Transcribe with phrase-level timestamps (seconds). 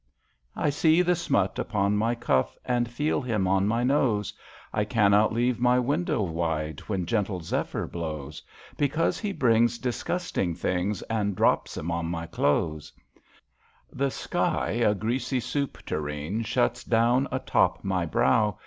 [0.55, 4.33] I see the smut upon my cuflf And feel him on my nose;
[4.73, 8.41] I cannot leave my window wide When gentle zephyr blows,
[8.77, 12.91] Bec^ause he brings disgusting things And drops 'em on my clo'es.^'
[13.93, 18.57] The sky, a greasy soup toureen, Shuts down atop my brow.